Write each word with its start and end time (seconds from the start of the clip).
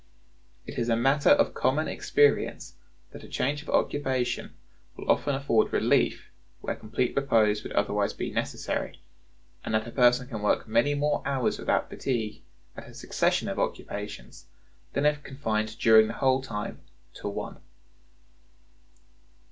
It 0.65 0.79
is 0.79 0.89
a 0.89 0.95
matter 0.95 1.29
of 1.29 1.53
common 1.53 1.87
experience 1.87 2.73
that 3.11 3.23
a 3.23 3.27
change 3.27 3.61
of 3.61 3.69
occupation 3.69 4.55
will 4.97 5.07
often 5.11 5.35
afford 5.35 5.71
relief 5.71 6.31
where 6.59 6.75
complete 6.75 7.15
repose 7.15 7.61
would 7.61 7.73
otherwise 7.73 8.11
be 8.11 8.31
necessary, 8.31 8.99
and 9.63 9.75
that 9.75 9.87
a 9.87 9.91
person 9.91 10.27
can 10.27 10.41
work 10.41 10.67
many 10.67 10.95
more 10.95 11.21
hours 11.23 11.59
without 11.59 11.87
fatigue 11.87 12.41
at 12.75 12.87
a 12.89 12.95
succession 12.95 13.47
of 13.47 13.59
occupations, 13.59 14.47
than 14.93 15.05
if 15.05 15.21
confined 15.21 15.77
during 15.77 16.07
the 16.07 16.13
whole 16.17 16.41
time 16.41 16.81
to 17.13 17.27
one. 17.29 17.59